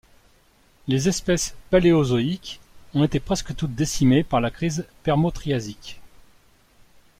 Les 0.87 1.07
espèces 1.09 1.53
paléozoïques 1.69 2.59
ont 2.95 3.03
été 3.03 3.19
presque 3.19 3.55
toutes 3.55 3.75
décimées 3.75 4.23
par 4.23 4.41
la 4.41 4.49
crise 4.49 4.87
permo-triasique. 5.03 6.01